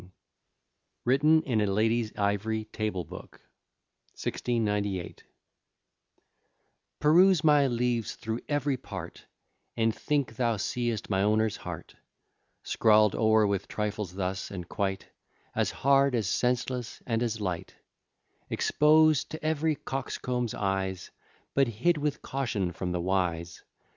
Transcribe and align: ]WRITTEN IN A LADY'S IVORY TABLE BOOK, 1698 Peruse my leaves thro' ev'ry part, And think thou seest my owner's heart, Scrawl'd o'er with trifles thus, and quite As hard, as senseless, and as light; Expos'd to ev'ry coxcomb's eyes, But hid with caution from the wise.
]WRITTEN 1.05 1.43
IN 1.43 1.61
A 1.61 1.67
LADY'S 1.67 2.11
IVORY 2.17 2.65
TABLE 2.73 3.03
BOOK, 3.03 3.33
1698 4.13 5.23
Peruse 6.99 7.43
my 7.43 7.67
leaves 7.67 8.15
thro' 8.15 8.39
ev'ry 8.49 8.77
part, 8.77 9.27
And 9.77 9.93
think 9.93 10.37
thou 10.37 10.57
seest 10.57 11.11
my 11.11 11.21
owner's 11.21 11.57
heart, 11.57 11.97
Scrawl'd 12.63 13.13
o'er 13.13 13.45
with 13.45 13.67
trifles 13.67 14.15
thus, 14.15 14.49
and 14.49 14.67
quite 14.67 15.07
As 15.53 15.69
hard, 15.69 16.15
as 16.15 16.27
senseless, 16.27 17.03
and 17.05 17.21
as 17.21 17.39
light; 17.39 17.75
Expos'd 18.49 19.29
to 19.29 19.45
ev'ry 19.45 19.75
coxcomb's 19.75 20.55
eyes, 20.55 21.11
But 21.53 21.67
hid 21.67 21.99
with 21.99 22.23
caution 22.23 22.71
from 22.71 22.91
the 22.91 23.01
wise. 23.01 23.63